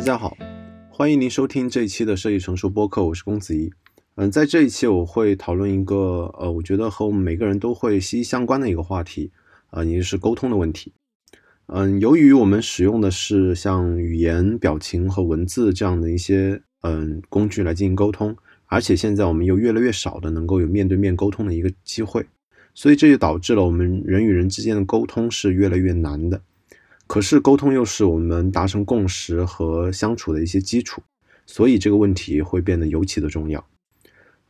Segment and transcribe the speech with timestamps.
[0.00, 0.34] 大家好，
[0.88, 3.70] 欢迎您收听这一期的设计成熟播客，我是公子怡。
[4.14, 9.30] 嗯，在这一期我会讨论一个呃，我觉得和我们每个人都会息息相关的一个话题，
[9.68, 10.94] 啊，也就是沟通的问题。
[11.66, 18.34] 嗯，由于我们使用的是像语言、表情和文字这样的一些嗯工具来进行沟通，
[18.68, 22.24] 而且现在我们又越来越少的能够有面对面沟通的一个机会，
[22.72, 26.40] 所以这就导致了我们人与人之间的沟通是越来越难的。
[27.10, 31.02] 可是沟通又是我们达成共识和相处的一些基础，
[31.44, 33.66] 所以这个问题会变得尤其的重要。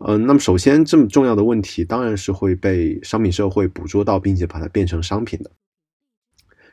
[0.00, 5.50] 嗯，那么首先这么重要的问题，当然是会被商品社会捕捉到，并且把它变成商品的。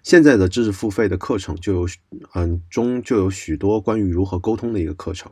[0.03, 1.87] 现在的知识付费的课程就有，
[2.35, 5.31] 嗯，中就有许多关于如何沟通的一个课程。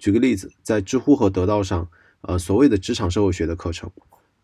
[0.00, 1.88] 举个例子，在知乎和得到上，
[2.22, 3.88] 呃，所谓的职场社会学的课程。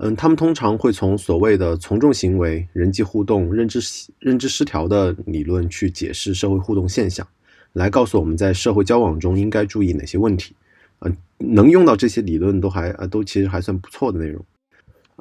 [0.03, 3.79] 嗯，他们通常会从所谓的从众行为、人际互动、认知
[4.19, 7.27] 认知失调的理论去解释社会互动现象，
[7.75, 10.55] 来告诉我们在社会交往中应该注意哪些问题。
[11.01, 14.43] 嗯，能用到这些理论都还呃都其实还算不错的内容。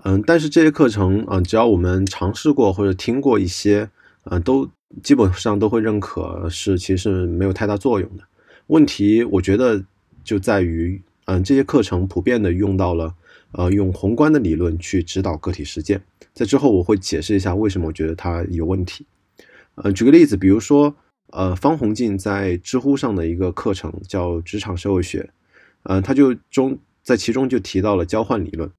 [0.06, 3.90] 嗯，但是这些课程嗯，只要我们尝试过或者听过一些，
[4.24, 4.66] 呃，都
[5.04, 8.24] 基本上都会认可是其实没有太大作用的。
[8.68, 9.84] 问题我觉得
[10.24, 13.14] 就在于，嗯，这些课程普遍的用到了。
[13.52, 16.02] 呃，用宏观的理论去指导个体实践，
[16.34, 19.06] 在之后我会解释一下为什么我觉得它有问题。
[19.76, 20.96] 呃，举个例子，比如说，
[21.32, 25.22] 呃，方鸿进在知乎上的一个课程叫《职场社会学》，
[25.84, 28.70] 呃，他就中在其中就提到了交换理论。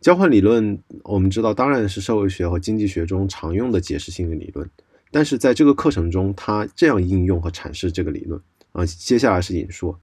[0.00, 4.68] 交换理论我们知道，当然是社会学和经济学中常用的解释性的理论，
[5.10, 8.40] 但是在这个课程中，他这样应用和阐释这个理论。
[8.72, 9.94] 啊，接下来是引述。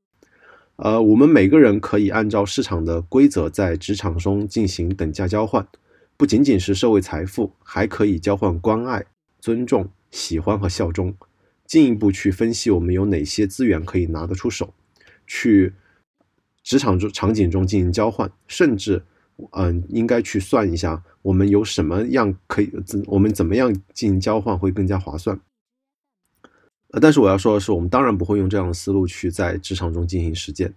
[0.77, 5.67] 呃，我们每个人可以按照市场的规则在职场中进行等价交换，
[6.15, 9.03] 不仅仅是社会财富，还可以交换关爱、
[9.39, 11.15] 尊重、喜欢和效忠。
[11.65, 14.73] 进一步去分析，我们有哪些资源可以拿得出手，
[15.25, 15.73] 去
[16.63, 19.03] 职场中场景中进行交换，甚至，
[19.51, 22.71] 嗯，应该去算一下，我们有什么样可以，
[23.07, 25.39] 我们怎么样进行交换会更加划算。
[26.99, 30.73] 但是我要说的是，我们当然不会用这样的思路去在职场中进行实践。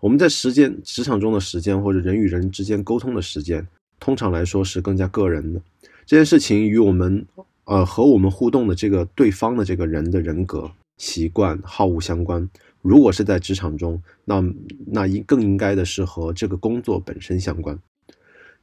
[0.00, 3.66] 我们在实践职场中的时间，或者人与人之间沟通的时间，
[3.98, 5.60] 通常来说是更加个人的。
[6.04, 7.26] 这件事情与我们，
[7.64, 12.48] 呃，和我们互动的这个对方的这个人的人格、习惯、好恶相关。
[12.82, 14.44] 如果是在职场中，那
[14.86, 17.78] 那应更应该的是和这个工作本身相关。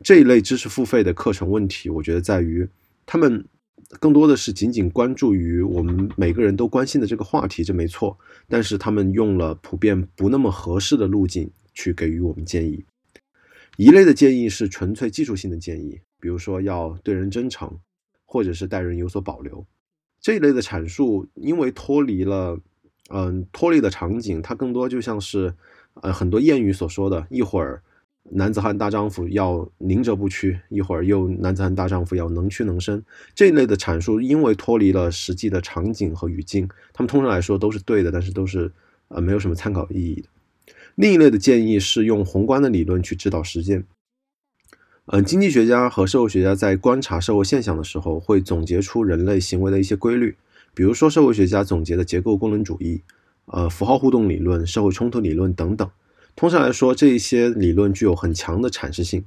[0.01, 2.69] 这一类知识付费的课程问题，我觉得在于
[3.05, 3.45] 他们。
[3.99, 8.17] 更多的是仅仅关注于我们每个人都关心的这个话题，这没错。
[8.47, 12.85] 但是他们用了普遍不那么合适的路径去给予我们建议。
[13.77, 17.79] 一类的建议是纯粹技术性的建议，比如说要对人真诚，
[18.25, 19.65] 或者是待人有所保留。
[20.21, 22.59] 这一类的阐述，因为脱离了，
[23.09, 25.53] 嗯，脱离的场景，它更多就像是，
[25.95, 27.81] 呃，很多谚语所说的，一会儿。
[28.31, 33.03] 男子汉大丈夫要宁折不屈，一会儿又男子汉大丈夫要能屈能伸，
[33.35, 38.71] 这一类的阐述，因为脱离了实际的场景和语境，他们通常来说都是对的，但是都是
[39.09, 40.29] 呃没有什么参考意义的。
[40.95, 43.85] 另一类的建议是用宏观的理论去指导实践。
[45.07, 50.37] 嗯，经济学家和社会学家在观察社会现象的时候，会总结出人类行为的一些规律，
[50.73, 53.01] 比如说社会学家总结的结构功能主义、
[53.47, 55.89] 呃符号互动理论、社会冲突理论等等。
[56.35, 59.23] 通常来说，这一些理论具有很强的阐释性，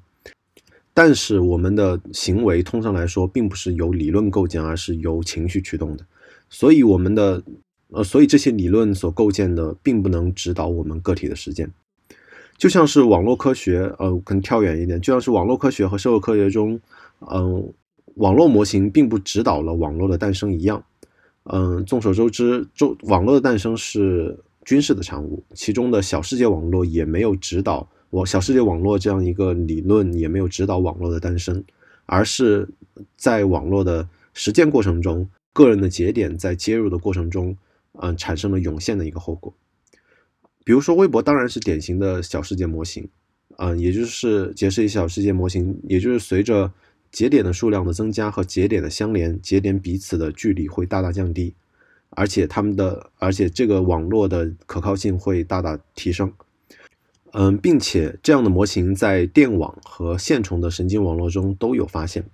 [0.93, 6.05] 但是我们的行为通常来说并不是由理论构建，而是由情绪驱动的。
[6.51, 7.43] 所以，我们的
[7.91, 11.71] 呃，所以这些理论所构建的并不能指导我们个体的实践。
[12.59, 16.79] 就像是网络科学，呃，可能跳远一点，就像是网络科学和社会科学中，
[17.31, 17.73] 嗯，
[18.17, 20.85] 网络模型并不指导了网络的诞生一样。
[21.45, 24.37] 嗯，众所周知，周网络的诞生是。
[24.67, 31.63] 军事的产物，其中的小世界网络也没有指导网小世界网络这样一个理论，也没有指导网络的诞生，
[32.05, 32.69] 而是
[33.17, 37.57] 在网络的实践过程中，个人的节点在接入的过程中，
[38.01, 39.55] 嗯，产生了涌现的一个后果。
[40.65, 43.09] 比如说，微博当然是典型的小世界模型，
[43.59, 46.73] 嗯，也就是解释一下小世界模型，也就是随着
[47.13, 51.55] 节点的数量的增加和节点的相连，节点彼此的距离会大大降低。
[52.17, 56.33] 而且他们的，而且这个网络的可靠性会大大提升，
[57.33, 62.25] 嗯，并且这样的模型在电网和线虫的神经网络中都有发现。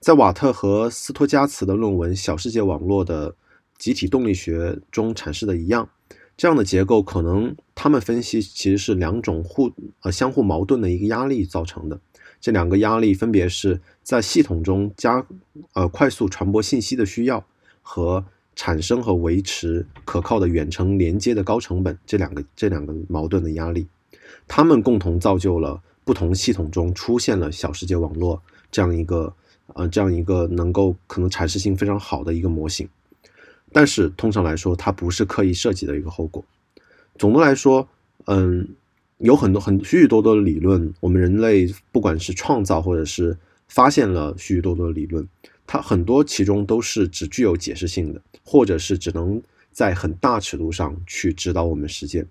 [0.00, 3.34] 在瓦特和斯托加茨的论文《小世界网络的
[3.78, 5.88] 集体动力学》中阐释的一样，
[6.36, 9.72] 这样的结构可能他们分析其实是两种互
[10.02, 11.98] 呃相互矛盾的一个压力造成的。
[12.38, 15.26] 这两个压力分别是在系统中加
[15.72, 17.46] 呃快速传播信息的需要
[17.80, 18.26] 和。
[18.60, 23.86] 产生和维持可靠的远程连接的高成本这两个这两个矛盾的压力，
[24.46, 29.32] 他们共同造就了不同系统中出现了小世界网络这样一个
[29.68, 32.86] 呃这样一个能够可能阐释性非常好的一个模型。
[33.72, 36.44] 但是通常来说，它不是刻意设计的一个后果。
[37.16, 37.88] 总的来说，
[38.26, 38.68] 嗯，
[39.16, 45.26] 有很多很许许多多的理论，我们人类不管是创造或者是发现了许许多多的理论，
[45.72, 49.40] 它很多其中都是只具有解释性的，或者是只能
[49.70, 52.26] 在很大尺度上去指导我们实践。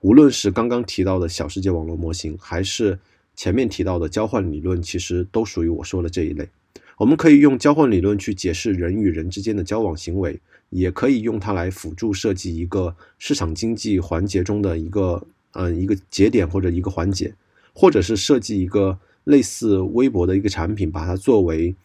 [0.00, 2.98] 无论是刚刚提到的小世界网络模型，还是
[3.36, 6.48] 前面提到的交换理论，其实都属于我说的这一类。
[6.96, 10.40] 我们可以用交换理论去解释人与人之间的交往行为。
[10.70, 17.34] 也可以用它来辅助设计一个市场经济环节中的一个嗯一个节点或者一个环节，
[17.74, 21.76] 或者是设计一个类似微博的一个产品，把它作为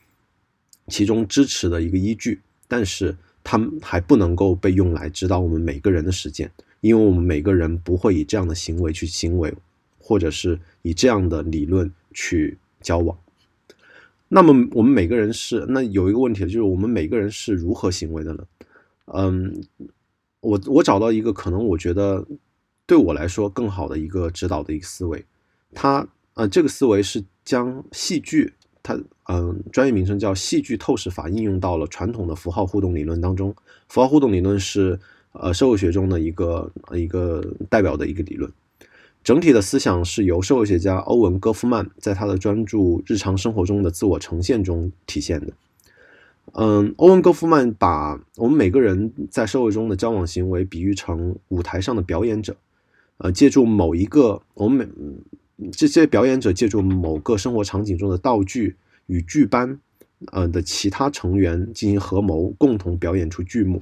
[0.87, 2.41] 其中支持的一个依据。
[2.67, 6.51] 但是它还不能够被用来指导我们每个人的实践，
[6.81, 9.53] 因为我们每个人不会以这样的行为去行为，
[9.97, 13.17] 或者是以这样的理论去交往。
[14.27, 18.43] 那么我们每个人是那有一个问题就是我们每个人是如何行为的呢？
[19.05, 19.63] 嗯，
[20.41, 22.27] 我我找到一个可能我觉得
[22.85, 25.23] 对我来说更好的一个指导的一个思维，
[25.73, 28.53] 它呃这个思维是将戏剧
[28.87, 28.97] 它
[29.27, 33.53] 嗯专业名称叫戏剧透视法应用到了传统的符号互动理论当中。
[33.89, 34.97] 符号互动理论是
[35.33, 38.49] 呃社会学中的一个一个代表的一个理论，
[39.23, 45.47] 整体的思想是由社会学家欧文戈夫曼在他的专注《日常生活中的自我呈现》中体现的。
[46.53, 52.55] 嗯，欧文·戈夫曼把我们每个人在社会中的交往行为比喻成舞台上的表演者，
[53.17, 55.07] 呃，借助某一个我们每
[55.71, 58.75] 这些表演者借助某个生活场景中的道具
[59.07, 59.79] 与剧班，
[60.31, 63.79] 呃的其他成员进行合谋，共同表演出剧目。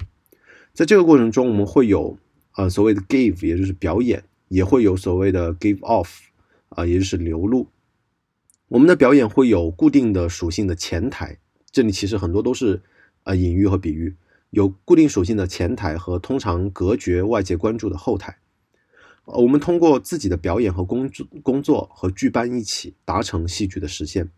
[0.72, 2.18] 在这个过程中，我们会有
[2.56, 6.08] 呃所谓的 give，也就是表演，也会有所谓的 give off，
[6.70, 7.68] 啊，也就是流露。
[8.68, 11.38] 我们的表演会有固定的属性的前台。
[11.70, 12.82] 这里其实很多都是
[13.24, 14.16] 呃隐喻和比喻，
[14.48, 18.38] 有固定属性的前台和通常隔绝外界关注的后台。
[19.26, 24.30] 呃，我们通过自己的表演和工作工作和剧班一起达成戏剧的实现。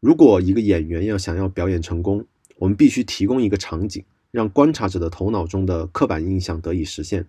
[0.00, 2.24] 如果一个演员要想要表演成功，
[2.56, 7.28] 我们必须提供一个场景，让观察者的头脑中的刻板印象得以实现。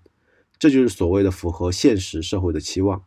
[0.57, 3.03] 这就是所谓的符合现实社会的期望。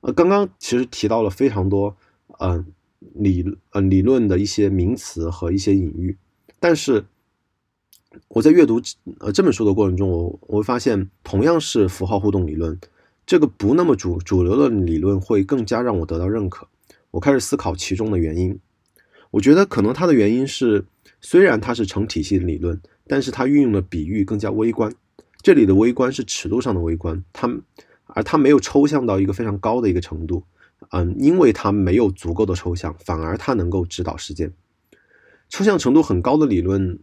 [0.00, 1.96] 呃，刚刚其实提到了非常多，
[2.38, 2.66] 嗯。
[3.16, 6.16] 理呃理论的一些名词和一些隐喻，
[6.58, 7.04] 但是
[8.28, 8.80] 我在阅读
[9.20, 12.78] 呃这本书的过程中，我我会发现，同样是符号互动理论，
[13.26, 16.68] 这个不那么主主流的理论会更加让我得到认可。
[17.10, 18.58] 我开始思考其中的原因，
[19.30, 20.84] 我觉得可能它的原因是，
[21.20, 24.92] 虽然它是成体系的理论，但是它运用的比喻更加微观。
[25.40, 27.48] 这里的微观是尺度上的微观，它
[28.06, 30.42] 而它没有抽象到一个非常高的一个程度。
[30.90, 34.52] 嗯，因为它没有足够的抽象，反而它能够指导实践。
[35.48, 36.98] 抽象程度很高的理论，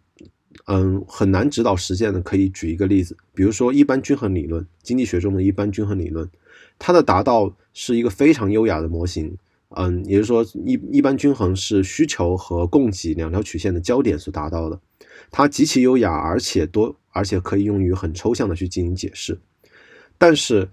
[0.68, 2.22] 嗯，很难指导实践的。
[2.22, 6.30] 可以举一个例子，比如说一般均衡理论，经济学中的一般均衡理论，
[6.78, 9.38] 它的达到是一个非常优雅的模型。
[9.70, 14.80] 嗯，也就是说，一一般均衡是需求和供给两条曲线的交点所达到的。
[15.30, 19.40] 它极其优雅，而且多，而且可以用于很抽象的去进行解释。
[20.18, 20.70] 但是，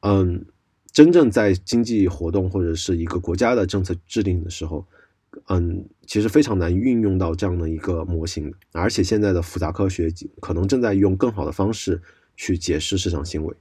[0.00, 0.44] 嗯。
[0.92, 4.86] 真正在经济活动或者是一个国家的政策制定的时候，
[5.48, 8.52] 嗯，其实非常难运用到这样的一个模型。
[8.72, 10.08] 而且现在的复杂科学
[10.40, 12.00] 可能正在用更好的方式
[12.36, 13.54] 去解释市场行为。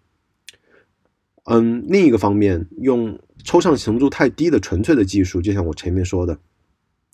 [1.45, 6.37] 嗯，另一个方面，用抽象程度太低的纯粹的技术，就像我前面说的，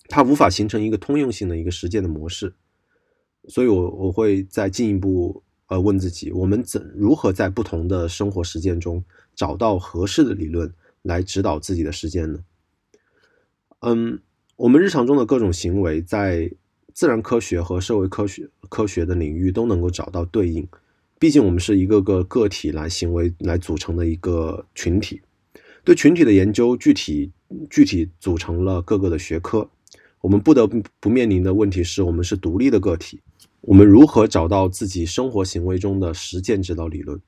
[0.08, 2.54] 它无法形成一个通用性的一个实践的模式。
[3.48, 9.02] 所以，我我会再进一步呃问自己：我们怎如何在不同的生活实践中？
[9.34, 12.40] 找到合适的理论来指导自己的实践呢？
[13.80, 14.20] 嗯，
[14.58, 16.50] 我们日常中的各种行为，在
[16.92, 20.66] 自然科学和社会科学科学的领域都能够找到对应。
[21.16, 25.20] 毕竟我们是一个个个体来行为来组成的一个群体，
[25.84, 27.30] 对群体的研究具体
[27.70, 29.70] 具体组成了各个的学科。
[30.20, 30.66] 我们不得
[30.98, 33.20] 不面临的问题是我们是独立的个体，
[33.60, 37.20] 我们如何找到自己生活行为中的实践指导理论？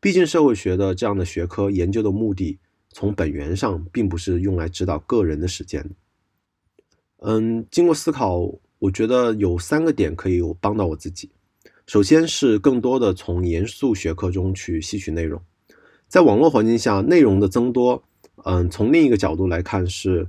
[0.00, 5.90] 毕竟，社会学的这样的学科研究的目的，从本源上并不是用来指导个人的实践。
[7.24, 11.30] 嗯，经过思考，我觉得有三个点可以有帮到我自己。
[11.86, 15.40] 首先是更多的从严肃学科中去吸取内容。
[16.08, 18.02] 在网络环境下，内容的增多，
[18.44, 20.26] 嗯，从另一个角度来看是，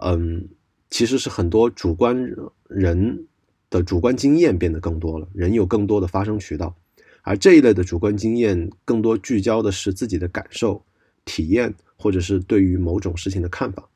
[0.00, 0.48] 嗯，
[0.88, 2.32] 其实是很多主观
[2.68, 3.26] 人
[3.68, 6.76] 的主观经验变得更多了，人有更多的发声渠道，
[7.22, 10.84] 而这一类的主观经验更多聚焦的是自己的感受、
[11.24, 13.88] 体验，或者是对于某种事情的看法。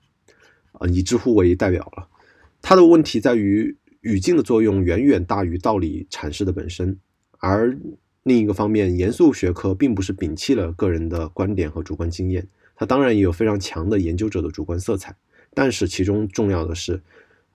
[0.73, 2.09] 啊，以知乎为代表了，
[2.63, 6.99] 它的问题在于语境的作用远远大于道理阐释的本身，
[7.39, 7.77] 而
[8.23, 15.17] 另一个方面，严肃学科并不是摒弃了个人的观点和主观经验，它当然也有非常强的研究者的主观色彩，
[15.55, 17.01] 但是其中重要的是。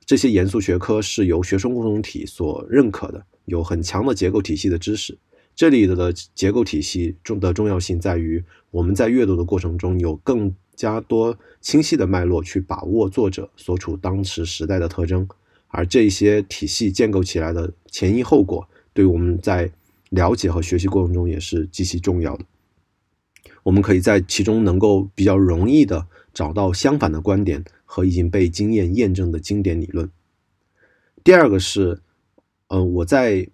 [0.07, 5.17] 这些严肃学科是由学生共同体所认可的，有很强的结构体系的知识。
[5.55, 15.27] 这里的结构体系重的重要性在于，我们在阅读的过程中有更加多清晰的脉络去把握作者所处当时时代的特征，
[15.67, 19.71] 而这些体系建构起来的前因后果，对我们在
[20.09, 22.45] 了解和学习过程中也是极其重要的。
[23.63, 27.63] 我们可以在其中能够比较容易的找到相反的观点。
[27.87, 30.09] 和已经被经验验证的经典理论。
[31.23, 32.01] 第二个是，
[32.67, 33.47] 呃，我在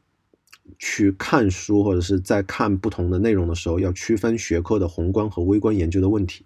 [0.79, 6.45] 去看书或者是在看不同的内容的时候，要区分学科的宏观和微观研究的问题。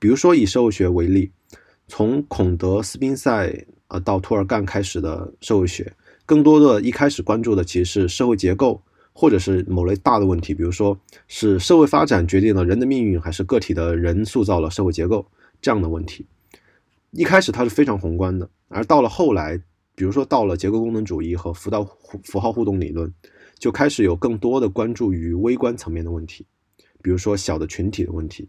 [0.00, 1.30] 比如说以社会学为例，
[1.86, 5.92] 从孔德、斯宾塞啊到托尔干开始的社会学，
[6.24, 15.26] 更多的一开始关注的其实是社会结构，或者是某类大的问题，比如说是社会发展决定了人的命运，还是个体的人塑造了社会结构
[15.60, 16.24] 这样的问题。
[17.10, 19.60] 一开始它是非常宏观的，而到了后来，
[19.94, 21.84] 比如说到了结构功能主义和符到
[22.24, 23.12] 符号互动理论，
[23.58, 26.46] 就开始有更多的关注于微观层面的问题，
[27.02, 28.48] 比如说小的群体的问题，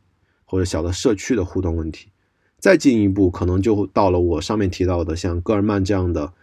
[0.51, 2.09] 或者小的社区的互动问题。
[2.59, 6.33] 再进一步，可能就到了我上面提到的像戈尔曼这样的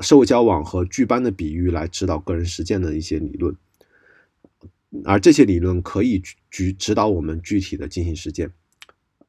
[0.00, 3.56] 社会交往和剧班的比喻来指导个人实践的一些理论，
[5.04, 8.52] 而这些理论可以指指导我们具体的进行实践。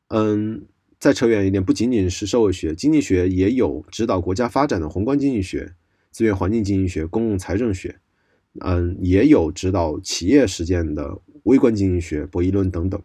[0.09, 0.65] 嗯。
[0.99, 5.73] 再扯远一点，不仅仅是社会学、经济学，也有指导国家发展的宏观经济学、
[6.11, 7.99] 资源环境经济学、公共财政学，
[8.59, 13.01] 嗯，也有指导企业实践的微观经济学、博弈论等等。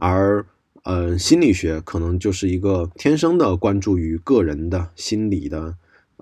[0.00, 0.46] 而，
[0.84, 5.74] 呃，心理学可能就是一个天生的关注于个人的心理的，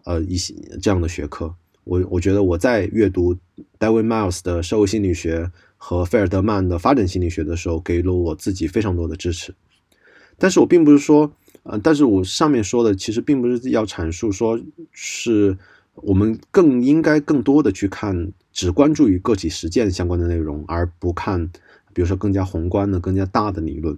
[0.04, 1.54] 呃，一些这样的学科。
[1.84, 3.36] 我我觉得我在阅读
[3.78, 9.54] David Miles 的社会心理学和费尔德曼的发展心理学的时候，给了我自己非常多的支持。
[10.38, 11.30] 但是我并不是说，
[11.62, 14.58] 呃，但是我上面说的其实并不是要阐述说，
[14.90, 15.56] 是
[15.94, 21.48] 我们更应该更多的去看只关注于个体实践相关的内容，而不看，
[21.96, 23.96] 比如说更加宏观的、更加大的理论。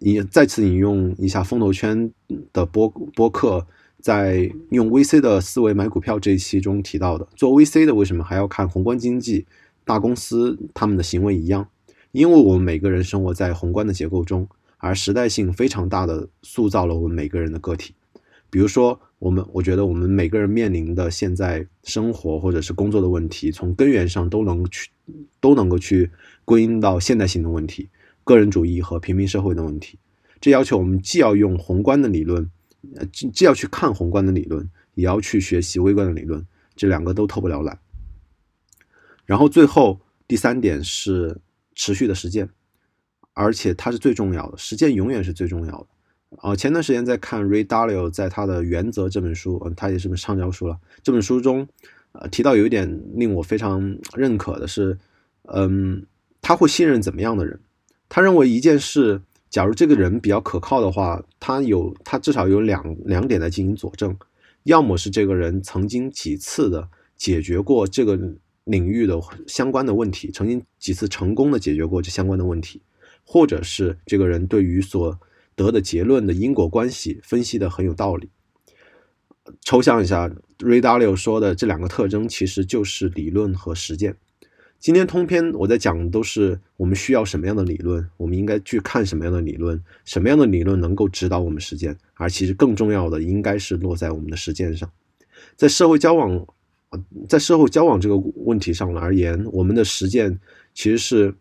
[0.00, 2.10] 你再次引用一下风投圈
[2.52, 3.64] 的播播客，
[4.00, 9.46] 在用 VC 的思维买股票这一期中提到的，做 VC 的为什么还要看宏观经济、
[9.84, 11.68] 大公司他们的行为一样？
[12.10, 14.48] 因为我们每个人生活在宏观的结构中。
[14.82, 17.94] 而时代性非常大的塑造了我们每个人的个体，
[18.48, 24.90] 比如说我们，我觉得我们每个人面临的现在生活或者是工作的问题，从根源上都能去
[25.40, 26.10] 都能够去
[26.44, 27.88] 归因到现代性的问题，
[28.24, 29.98] 个人主义和平民社会的问题。
[30.40, 32.50] 这要求我们既要用宏观的理论，
[32.96, 37.78] 呃，既既要去看宏观的理论，也要去学习微观的理论，这两个都偷不了懒。
[39.26, 41.40] 然后最后第三点是
[41.74, 42.50] 持续的实践。
[43.32, 45.86] 而且它是最重要的，实践永远是最重要的。
[46.38, 50.78] 啊，前段时间在看 Ray Dalio 在他的《原则》这本书，嗯，他也是本畅销书了。
[51.02, 51.66] 这本书中，
[52.12, 54.96] 呃，提到有一点令我非常认可的是，
[55.44, 56.06] 嗯，
[56.40, 57.58] 他会信任怎么样的人？
[58.08, 59.20] 他认为一件事，
[59.50, 64.16] 假如这个人比较可靠的话，他有他至少有两两点来进行佐证：
[64.62, 68.16] 要么是这个人曾经几次的解决过这个
[68.64, 72.80] 领域的相关的问题，曾经几次成功的解决过这相关的问题。
[73.22, 75.16] 或者是这个人对于所
[75.60, 78.30] 得的结论的因果关系分析的很有道理。
[79.60, 80.26] 抽象一下
[80.58, 84.16] ，Ray Dalio 说的这两个特征其实就是理论和实践。
[84.78, 91.94] 今天通篇我在讲的都是我们需要什么样的理论，我们应该去看什么样的理论，什么样的理论能够指导我们实践。
[92.14, 94.90] 而其实更重要的应该是落在我们的实践上。
[95.56, 96.46] 在社会交往，
[97.28, 100.40] 在社会交往这个问题上而言，我们的实践
[100.72, 101.34] 其实是。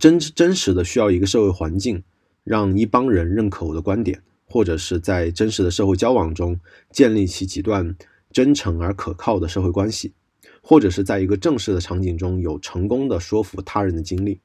[0.00, 2.02] 真真实的需要一个社会环境，
[2.46, 6.60] 让一帮人认可我的观点，或者是在真实的社会交往中
[6.92, 7.96] 建立起几段
[8.30, 10.14] 真诚而可靠的社会关系，
[10.62, 14.40] 或者是在一个正式的场景中有成功的说服他人的经历。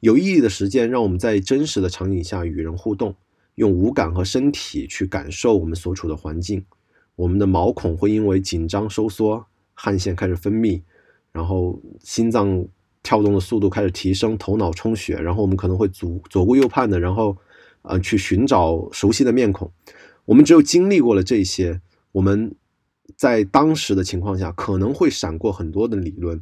[0.00, 3.16] 有意义的实践让我们在真实的场景下与人互动，
[3.54, 6.66] 用五感和身体去感受我们所处的环境。
[7.16, 10.82] 我们的毛孔会因为紧张收缩，汗腺开始分泌，
[11.32, 12.68] 然后心脏。
[13.02, 17.36] 跳动的速度开始提升，头脑充血，然后我们可能会左左顾右盼的，然后，
[17.82, 19.70] 呃，去寻找熟悉的面孔。
[20.24, 21.80] 我们只有经历过了这些，
[22.12, 22.54] 我们
[23.16, 26.40] 在当时的情况下，可能会闪过很多的理论，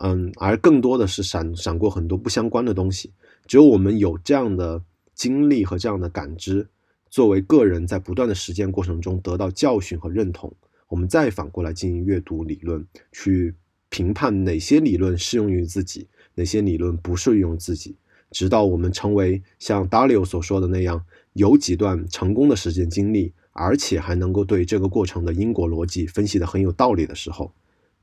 [0.00, 3.12] 嗯，而更多的是闪闪过很多不相关的东西。
[3.46, 4.82] 只有我们有这样的
[5.14, 6.68] 经历和这样的感知，
[7.08, 10.52] 作为个人在不断的实践过程中得到教训和认同，
[10.88, 13.54] 我们再反过来进行阅读理论，去
[13.88, 17.96] 评判哪些理论适用于自己，哪些理论不适用于自己，
[18.30, 23.32] 直到我们成为像 Dalio 所说的那样，有几段成功的实践经历。
[23.60, 27.52] 而且还能够对这个过程的因果逻辑分析的很有道理的时候，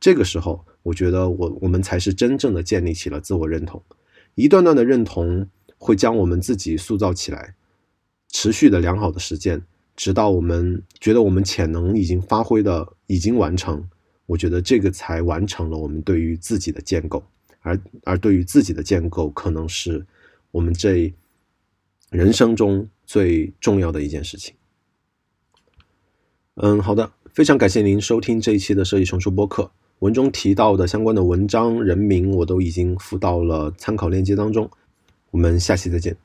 [0.01, 3.81] 这个时候，我觉得我我们才是真正的建立起了自我认同。
[4.33, 7.55] 一段段的认同会将我们自己塑造起来，
[8.27, 9.63] 持续的良好的实践，
[9.95, 13.87] 直到我们觉得我们潜能已经发挥的已经完成，
[14.25, 17.23] 我觉得这个才完成了我们对于自己的建构。
[17.61, 20.05] 而而对于自己的建构，可能是
[20.51, 21.11] 我们这
[22.11, 24.53] 人生中最重要的一件事情。
[26.57, 29.71] 嗯，好的，非常感谢您收听这一期的设计成熟播客。
[29.99, 34.69] 文中提到的相关的文章人名，我都已经附到了参考链接当中。
[35.31, 36.15] 我们下期再见。